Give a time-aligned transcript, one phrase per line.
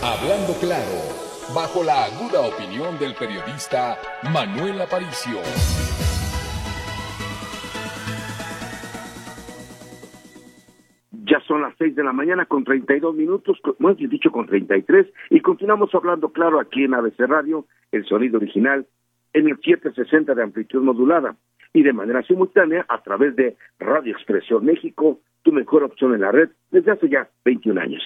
[0.00, 0.94] Hablando claro,
[1.52, 3.98] bajo la aguda opinión del periodista
[4.32, 5.40] Manuel Aparicio.
[11.10, 15.08] Ya son las seis de la mañana con 32 minutos, más bien dicho con 33,
[15.30, 18.86] y continuamos hablando claro aquí en ABC Radio, el sonido original,
[19.32, 21.34] en el 760 de amplitud modulada
[21.72, 26.30] y de manera simultánea a través de Radio Expresión México, tu mejor opción en la
[26.30, 28.02] red desde hace ya 21 años.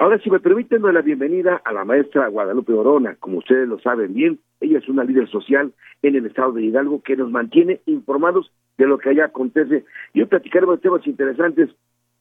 [0.00, 3.16] Ahora, si me permiten, doy la bienvenida a la maestra Guadalupe Orona.
[3.16, 7.02] Como ustedes lo saben bien, ella es una líder social en el estado de Hidalgo
[7.02, 9.84] que nos mantiene informados de lo que allá acontece.
[10.14, 11.68] Y hoy platicaremos de temas interesantes,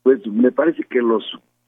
[0.04, 1.24] pues me parece que los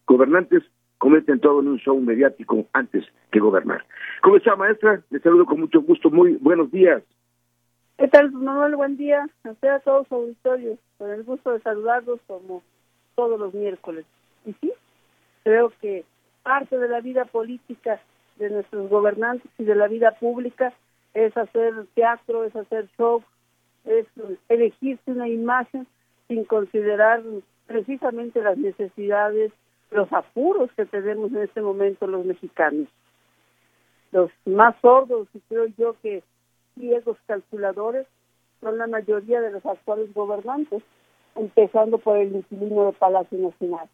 [0.05, 0.63] gobernantes
[0.97, 3.85] cometen todo en un show mediático antes que gobernar.
[4.21, 5.01] ¿Cómo está, maestra?
[5.12, 6.09] Les saludo con mucho gusto.
[6.09, 7.03] Muy buenos días.
[7.98, 8.75] ¿Qué tal, Manuel?
[8.75, 9.29] Buen día.
[9.45, 10.77] A usted a todos los auditorios.
[10.98, 12.63] Con el gusto de saludarlos como
[13.15, 14.05] todos los miércoles.
[14.45, 14.73] Y sí,
[15.43, 16.05] creo que
[16.43, 18.01] parte de la vida política
[18.37, 20.73] de nuestros gobernantes y de la vida pública
[21.13, 23.23] es hacer teatro, es hacer show,
[23.85, 24.05] es
[24.49, 25.85] elegirse una imagen
[26.27, 27.21] sin considerar
[27.67, 29.51] precisamente las necesidades,
[29.91, 32.87] los apuros que tenemos en este momento los mexicanos.
[34.11, 36.23] Los más sordos, y creo yo que
[36.76, 38.07] ciegos calculadores,
[38.61, 40.83] son la mayoría de los actuales gobernantes,
[41.35, 43.89] empezando por el inquilino de Palacio Nacional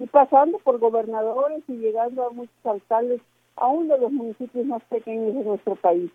[0.00, 3.20] y pasando por gobernadores y llegando a muchos alcaldes,
[3.56, 6.10] aún de los municipios más pequeños de nuestro país.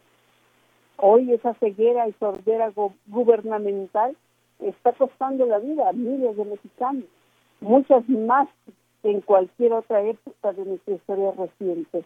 [0.98, 2.72] Hoy esa ceguera y sordera
[3.08, 4.16] gubernamental
[4.60, 7.06] está costando la vida a miles de mexicanos,
[7.60, 8.48] muchas más
[9.02, 12.04] que en cualquier otra época de nuestra historia reciente.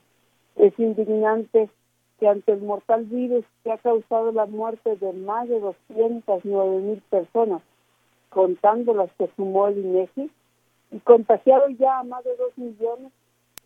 [0.55, 1.69] Es indignante
[2.19, 7.01] que ante el mortal virus que ha causado la muerte de más de 209 mil
[7.09, 7.61] personas,
[8.29, 10.31] contando las que sumó el INEGI,
[10.91, 13.11] y contagiados ya a más de dos millones,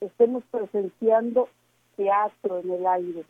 [0.02, 1.50] estemos presenciando
[1.96, 3.26] teatro en el aire.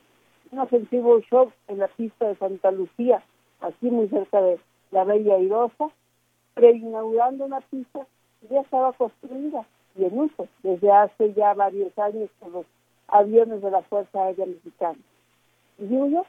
[0.52, 3.24] Un ofensivo show en la pista de Santa Lucía,
[3.62, 4.60] aquí muy cerca de
[4.92, 5.90] la Bella Irosa,
[6.54, 8.06] preinaugurando una pista
[8.42, 12.66] que ya estaba construida y en uso desde hace ya varios años con los
[13.08, 15.00] aviones de la Fuerza Aérea Mexicana.
[15.78, 16.26] Y digo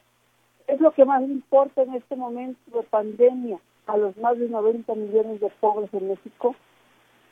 [0.67, 4.95] es lo que más importa en este momento de pandemia a los más de 90
[4.95, 6.55] millones de pobres en México,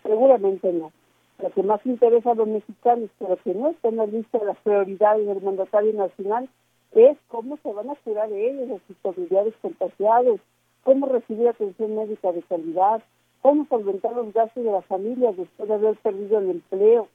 [0.09, 0.91] Seguramente no.
[1.39, 4.47] Lo que más interesa a los mexicanos, pero que no está en la lista de
[4.47, 6.49] las prioridades del mandatario nacional,
[6.93, 10.41] es cómo se van a curar ellos, a sus familiares contagiados,
[10.83, 13.03] cómo recibir atención médica de calidad,
[13.43, 17.09] cómo solventar los gastos de las familias después de haber perdido el empleo,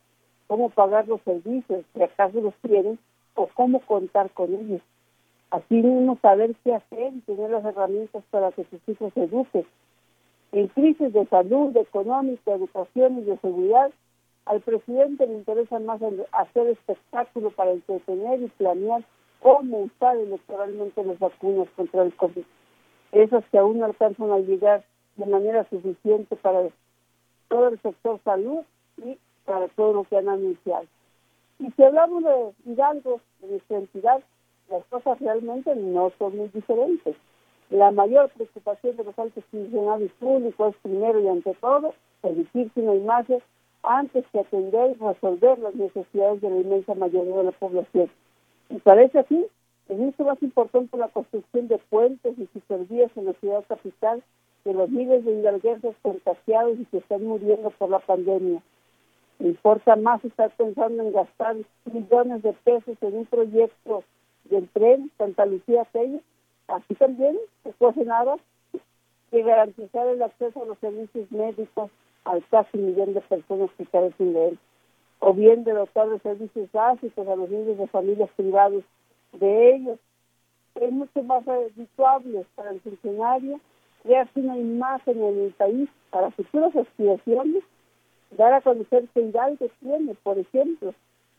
[0.46, 3.00] cómo pagar los servicios, si acaso los tienen,
[3.34, 4.82] o cómo contar con ellos.
[5.50, 9.66] Así mismo saber qué hacer y tener las herramientas para que sus hijos se eduquen
[10.54, 13.92] en crisis de salud, de económica, educación y de seguridad,
[14.46, 16.00] al presidente le interesa más
[16.32, 19.04] hacer espectáculo para entretener y planear
[19.42, 22.44] cómo usar electoralmente las vacunas contra el COVID.
[23.14, 24.84] Esas que aún no alcanzan a llegar
[25.16, 26.70] de manera suficiente para
[27.48, 28.62] todo el sector salud
[28.98, 30.86] y para todo lo que han anunciado.
[31.60, 34.24] Y si hablamos de Hidalgo, de nuestra entidad,
[34.70, 37.16] las cosas realmente no son muy diferentes.
[37.74, 42.94] La mayor preocupación de los altos funcionarios públicos es primero y ante todo elegirse una
[42.94, 43.40] imagen
[43.82, 48.12] antes que atender y resolver las necesidades de la inmensa mayoría de la población.
[48.70, 49.48] Y parece así,
[49.90, 54.22] es mucho más importante la construcción de puentes y supervías en la ciudad capital
[54.64, 58.62] que los miles de hidalguenses contagiados y que están muriendo por la pandemia.
[59.40, 61.56] Me importa más estar pensando en gastar
[61.92, 64.04] millones de pesos en un proyecto
[64.44, 66.20] del tren Santa Lucía Peña
[66.68, 68.38] Así también se nada
[69.32, 71.92] que garantizar el acceso a los servicios médicos
[72.24, 74.60] al casi millón de personas que carecen de él,
[75.20, 78.84] o bien de dotar de servicios básicos a los niños de familias privados
[79.34, 80.00] de ellos.
[80.76, 83.60] Es mucho más habituable para el funcionario
[84.04, 87.64] crearse una imagen en el país para futuras aspiraciones,
[88.32, 90.94] dar a conocer que Hidalgo tiene, por ejemplo,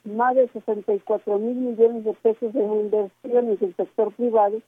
[0.05, 4.61] más de 64 mil millones de pesos en inversiones del sector privado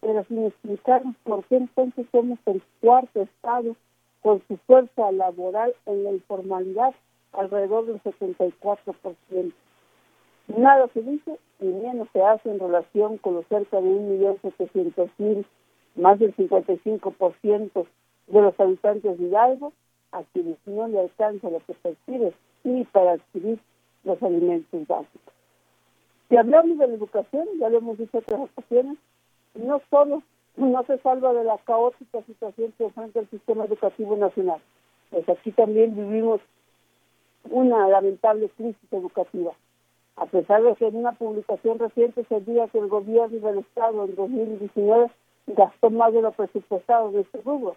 [0.00, 3.76] pero sin explicarnos por qué entonces somos el cuarto estado
[4.22, 6.94] con su fuerza laboral en la informalidad
[7.32, 9.52] alrededor del 74%.
[10.48, 15.44] Nada se dice y menos se hace en relación con los cerca de 1.700.000,
[15.96, 17.86] más del 55%
[18.28, 19.72] de los habitantes de Hidalgo,
[20.12, 22.32] a quienes no le alcanza lo que percibe
[22.64, 23.58] y para adquirir
[24.04, 25.34] los alimentos básicos.
[26.28, 28.96] Si hablamos de la educación, ya lo hemos dicho otras ocasiones,
[29.58, 30.22] no solo
[30.56, 34.60] no se salva de la caótica situación que enfrenta el sistema educativo nacional,
[35.10, 36.40] pues aquí también vivimos
[37.50, 39.52] una lamentable crisis educativa.
[40.16, 44.04] a pesar de que en una publicación reciente se diga que el gobierno del Estado
[44.04, 45.10] en 2019
[45.46, 47.76] gastó más de lo presupuestado de este rubro,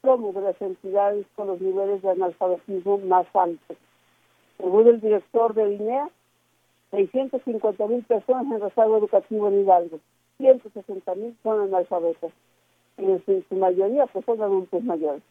[0.00, 3.76] como de las entidades con los niveles de analfabetismo más altos.
[4.58, 6.08] Según el director de INEA,
[6.92, 9.98] 650 mil personas en rezago educativo en Hidalgo,
[10.42, 12.32] 160 mil son analfabetas,
[12.96, 15.22] en su mayoría pues son adultos mayores.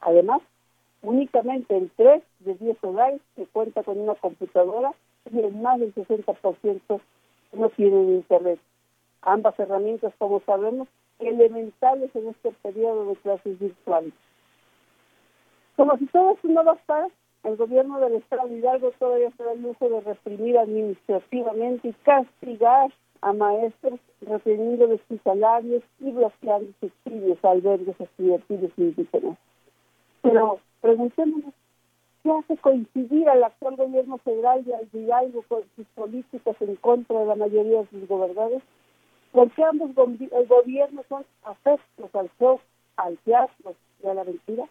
[0.00, 0.40] Además,
[1.02, 4.92] únicamente en 3 de 10 hogares se cuenta con una computadora
[5.30, 7.00] y el más del 60%
[7.52, 8.58] no tienen internet.
[9.20, 10.88] Ambas herramientas, como sabemos,
[11.18, 14.14] elementales en este periodo de clases virtuales.
[15.76, 17.08] Como si todo esto no bastara,
[17.46, 21.92] el gobierno del Estado de Hidalgo todavía se da el lujo de reprimir administrativamente y
[22.02, 29.38] castigar a maestros reteniéndoles sus salarios y bloqueando subsidios a albergues estudiantiles indígenas.
[30.22, 31.54] Pero preguntémonos,
[32.22, 37.26] ¿qué hace coincidir al actual gobierno federal de Hidalgo con sus políticas en contra de
[37.26, 38.62] la mayoría de sus gobernadores?
[39.36, 42.58] porque ambos gobiernos son afectos al show,
[42.96, 44.64] al teatro y a la mentira.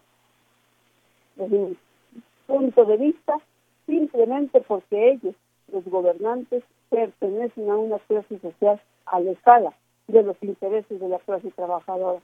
[2.46, 3.38] Punto de vista,
[3.86, 5.34] simplemente porque ellos,
[5.72, 9.72] los gobernantes, pertenecen a una clase social alejada
[10.08, 12.20] de los intereses de la clase trabajadora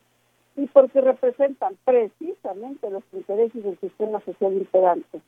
[0.56, 5.20] y porque representan precisamente los intereses del sistema social imperante.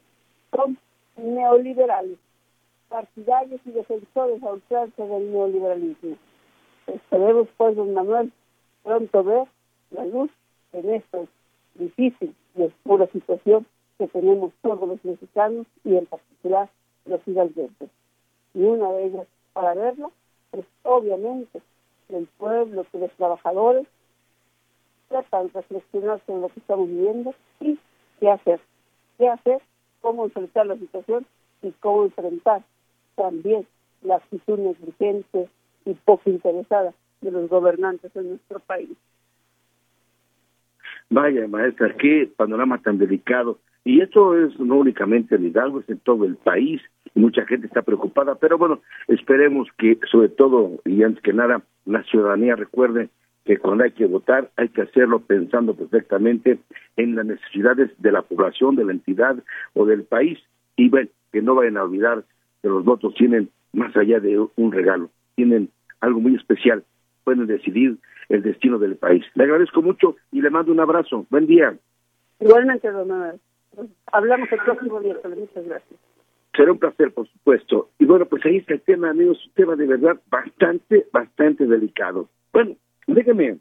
[0.55, 0.79] Son
[1.17, 2.19] neoliberales,
[2.89, 6.17] partidarios y defensores a ultranza del neoliberalismo.
[6.87, 8.33] Esperemos, pues, don Manuel,
[8.83, 9.49] pronto ver
[9.91, 10.31] la luz
[10.73, 11.21] en esta
[11.75, 13.67] difícil y oscura situación
[13.99, 16.69] que tenemos todos los mexicanos y en particular
[17.07, 17.91] los hidalguenses.
[18.55, 20.11] Y una de ellas, para verla,
[20.53, 21.61] es obviamente
[22.09, 23.87] el pueblo, que los trabajadores
[25.09, 27.79] tratan de reflexionar sobre lo que estamos viviendo y
[28.21, 28.61] qué hacer.
[29.19, 29.61] ¿Qué hacer?
[30.01, 31.27] ¿Cómo enfrentar la situación?
[31.63, 32.63] Y cómo enfrentar
[33.17, 33.67] también
[34.03, 35.49] la actitud negligente
[35.85, 38.97] y poco interesada de los gobernantes en nuestro país.
[41.11, 43.59] Vaya, maestra, qué panorama tan delicado.
[43.85, 46.81] Y esto es no únicamente en Hidalgo, es en todo el país.
[47.15, 52.03] Mucha gente está preocupada, pero bueno, esperemos que sobre todo y antes que nada la
[52.05, 53.11] ciudadanía recuerde
[53.45, 56.59] que cuando hay que votar hay que hacerlo pensando perfectamente
[56.97, 59.37] en las necesidades de la población, de la entidad
[59.75, 60.39] o del país
[60.77, 62.25] y bueno, que no vayan a olvidar
[62.63, 65.69] que los votos tienen más allá de un regalo, tienen
[66.01, 66.85] algo muy especial,
[67.23, 67.99] pueden decidir
[68.31, 69.25] el destino del país.
[69.35, 71.27] Le agradezco mucho y le mando un abrazo.
[71.29, 71.77] Buen día.
[72.41, 73.11] Igualmente, don.
[74.13, 75.17] Hablamos el próximo día.
[75.25, 76.01] Muchas gracias.
[76.57, 77.91] Será un placer, por supuesto.
[77.99, 82.29] Y bueno, pues ahí está el tema, amigos, un tema de verdad bastante, bastante delicado.
[82.53, 82.77] Bueno,
[83.07, 83.59] déjenme,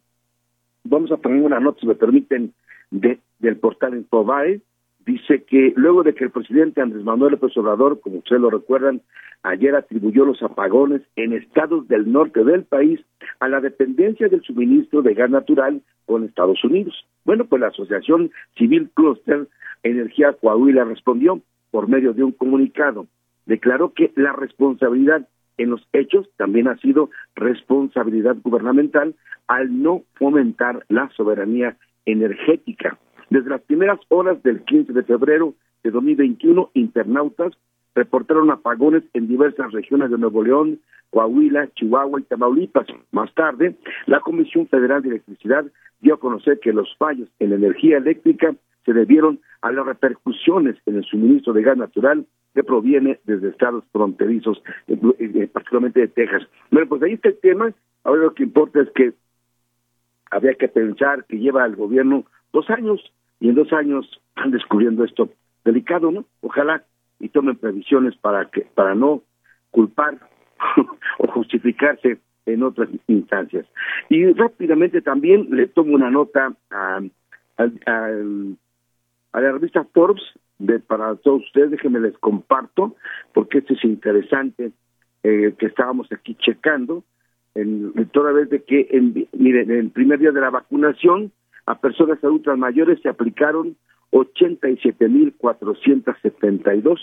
[0.83, 2.53] vamos a poner una nota, si me permiten,
[2.91, 4.61] de, del portal Infobae,
[5.05, 9.01] dice que luego de que el presidente Andrés Manuel López Obrador, como ustedes lo recuerdan,
[9.43, 12.99] ayer atribuyó los apagones en estados del norte del país
[13.39, 17.05] a la dependencia del suministro de gas natural con Estados Unidos.
[17.25, 19.47] Bueno, pues la Asociación Civil Cluster
[19.83, 21.41] Energía Coahuila respondió
[21.71, 23.07] por medio de un comunicado.
[23.45, 25.27] Declaró que la responsabilidad
[25.57, 29.15] en los hechos también ha sido responsabilidad gubernamental
[29.47, 32.97] al no fomentar la soberanía energética
[33.33, 37.51] desde las primeras horas del 15 de febrero de 2021, internautas
[37.95, 42.85] reportaron apagones en diversas regiones de Nuevo León, Coahuila, Chihuahua y Tamaulipas.
[43.11, 45.65] Más tarde, la Comisión Federal de Electricidad
[45.99, 48.53] dio a conocer que los fallos en la energía eléctrica
[48.85, 53.83] se debieron a las repercusiones en el suministro de gas natural que proviene desde estados
[53.91, 56.43] fronterizos, eh, eh, particularmente de Texas.
[56.69, 57.73] Bueno, pues ahí está el tema.
[58.03, 59.13] Ahora lo que importa es que
[60.29, 63.01] había que pensar que lleva el gobierno dos años
[63.43, 65.29] y en dos años están descubriendo esto
[65.65, 66.23] delicado, ¿no?
[66.39, 66.85] Ojalá
[67.19, 69.21] y tomen previsiones para que para no
[69.69, 70.17] culpar
[71.19, 73.65] o justificarse en otras instancias.
[74.07, 77.01] Y rápidamente también le tomo una nota a,
[77.57, 78.09] a,
[79.33, 80.23] la revista Forbes
[80.59, 82.95] de, para todos ustedes, déjenme les comparto,
[83.33, 84.71] porque esto es interesante
[85.23, 87.03] eh, que estábamos aquí checando,
[87.55, 91.33] en, toda vez de que, en, miren, en el primer día de la vacunación,
[91.65, 93.75] a personas adultas mayores se aplicaron
[94.11, 96.99] 87.472.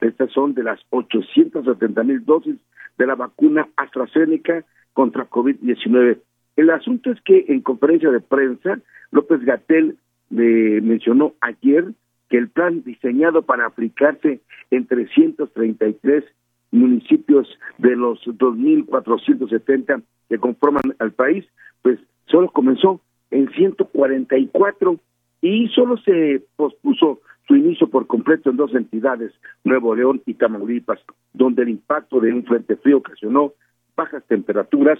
[0.00, 2.56] Estas son de las 870.000 dosis
[2.98, 6.18] de la vacuna AstraZeneca contra COVID-19.
[6.56, 8.80] El asunto es que en conferencia de prensa,
[9.12, 9.96] López Gatel
[10.30, 11.92] le mencionó ayer
[12.28, 16.24] que el plan diseñado para aplicarse en 333
[16.70, 17.48] municipios
[17.78, 21.46] de los 2.470 que conforman al país,
[21.82, 23.00] pues solo comenzó
[23.30, 24.98] en 144
[25.40, 29.32] y solo se pospuso su inicio por completo en dos entidades,
[29.64, 31.00] Nuevo León y Tamaulipas,
[31.32, 33.54] donde el impacto de un frente frío ocasionó
[33.96, 34.98] bajas temperaturas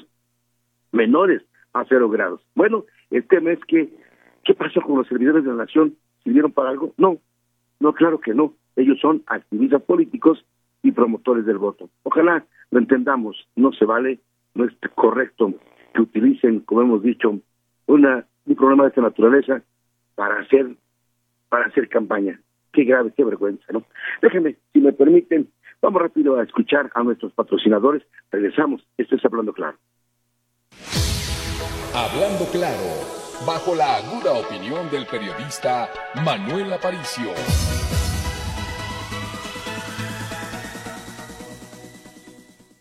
[0.92, 1.42] menores
[1.74, 2.40] a cero grados.
[2.54, 3.90] Bueno, el tema es que,
[4.44, 5.96] ¿qué pasó con los servidores de la nación?
[6.24, 6.94] ¿Sirvieron para algo?
[6.96, 7.18] No,
[7.80, 8.54] no, claro que no.
[8.76, 10.44] Ellos son activistas políticos
[10.82, 11.90] y promotores del voto.
[12.04, 14.20] Ojalá lo entendamos, no se vale,
[14.54, 15.52] no es correcto
[15.94, 17.40] que utilicen, como hemos dicho,
[17.88, 19.62] una, un problema de esta naturaleza
[20.14, 20.76] para hacer,
[21.48, 22.40] para hacer campaña.
[22.72, 23.82] Qué grave, qué vergüenza, ¿no?
[24.22, 25.48] Déjenme, si me permiten,
[25.82, 28.02] vamos rápido a escuchar a nuestros patrocinadores.
[28.30, 29.78] Regresamos, esto es Hablando Claro.
[31.94, 35.88] Hablando Claro, bajo la aguda opinión del periodista
[36.22, 37.32] Manuel Aparicio.